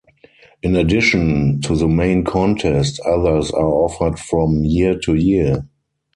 In 0.63 0.75
addition 0.75 1.61
to 1.61 1.75
the 1.75 1.87
main 1.87 2.23
contest, 2.23 2.99
others 3.01 3.51
are 3.51 3.67
offered 3.69 4.17
from 4.17 4.65
year 4.65 4.97
to 4.97 5.13
year. 5.13 5.67